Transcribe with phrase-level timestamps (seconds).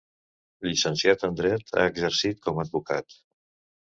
[0.67, 3.19] Llicenciat en dret, ha exercit com a advocat.